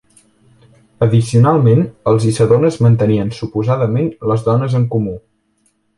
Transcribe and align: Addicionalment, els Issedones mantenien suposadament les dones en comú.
Addicionalment, 1.05 1.83
els 2.11 2.25
Issedones 2.31 2.79
mantenien 2.87 3.29
suposadament 3.41 4.11
les 4.33 4.47
dones 4.49 4.79
en 4.81 4.93
comú. 4.95 5.15